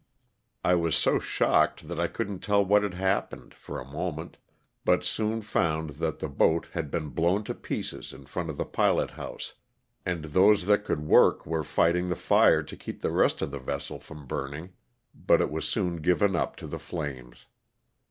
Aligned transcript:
I 0.63 0.73
was 0.73 0.95
so 0.95 1.19
shocked 1.19 1.87
that 1.87 1.99
I 1.99 2.07
couldn't 2.07 2.39
tell 2.39 2.65
what 2.65 2.81
had 2.81 2.95
happened, 2.95 3.53
for 3.53 3.79
a 3.79 3.85
moment, 3.85 4.37
but 4.83 5.03
soon 5.03 5.43
found 5.43 5.91
that 6.01 6.17
the 6.17 6.27
boat 6.27 6.69
had 6.73 6.89
been 6.89 7.13
LOSS 7.13 7.13
OF 7.13 7.13
THE 7.13 7.21
SULTAliTA. 7.21 7.61
363 7.61 8.17
blown 8.17 8.17
to 8.17 8.19
pieces 8.19 8.19
in 8.19 8.25
front 8.25 8.49
of 8.49 8.57
the 8.57 8.65
pilot 8.65 9.11
house 9.11 9.53
and 10.03 10.23
those 10.33 10.65
that 10.65 10.85
could 10.85 11.01
work 11.05 11.45
were 11.45 11.61
fighting 11.63 12.09
the 12.09 12.15
fire 12.15 12.63
to 12.63 12.75
keep 12.75 13.01
the 13.01 13.11
rest 13.11 13.43
of 13.43 13.51
the 13.51 13.59
vessel 13.59 13.99
from 13.99 14.25
burning, 14.25 14.73
but 15.13 15.39
it 15.39 15.51
was 15.51 15.67
soon 15.67 15.97
given 15.97 16.35
up 16.35 16.55
to 16.55 16.65
the 16.65 16.79
flames. 16.79 17.45